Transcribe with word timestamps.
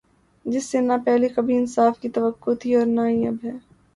جس 0.45 0.65
سے 0.65 0.79
نا 0.81 0.97
پہلے 1.05 1.27
کبھی 1.29 1.57
انصاف 1.57 1.99
کی 1.99 2.09
توقع 2.09 2.51
تھی 2.61 2.73
اور 2.75 2.85
نا 2.87 3.07
ہی 3.09 3.25
اب 3.27 3.35
ہے 3.43 3.51